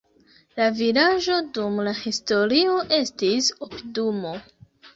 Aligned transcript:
La 0.59 0.69
vilaĝo 0.79 1.35
dum 1.59 1.77
la 1.89 1.93
historio 1.99 2.81
estis 2.99 3.53
opidumo. 3.69 4.37